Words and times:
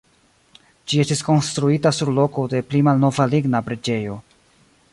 Ĝi 0.93 1.01
estis 1.03 1.21
konstruita 1.27 1.91
sur 1.97 2.11
loko 2.21 2.45
de 2.53 2.63
pli 2.71 2.81
malnova 2.89 3.29
ligna 3.35 3.61
preĝejo. 3.69 4.17